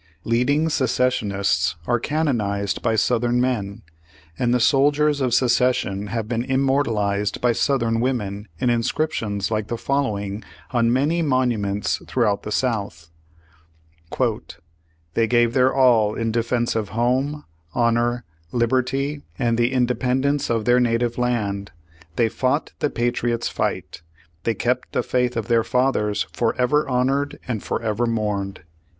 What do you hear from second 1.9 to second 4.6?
cannonized by Southern men, and the